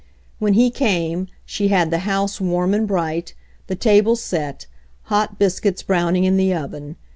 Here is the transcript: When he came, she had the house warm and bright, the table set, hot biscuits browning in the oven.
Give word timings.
When 0.39 0.55
he 0.55 0.71
came, 0.71 1.27
she 1.45 1.67
had 1.67 1.91
the 1.91 1.99
house 2.09 2.41
warm 2.41 2.73
and 2.73 2.87
bright, 2.87 3.35
the 3.67 3.75
table 3.75 4.15
set, 4.15 4.65
hot 5.13 5.37
biscuits 5.37 5.83
browning 5.83 6.23
in 6.23 6.37
the 6.37 6.55
oven. 6.55 6.95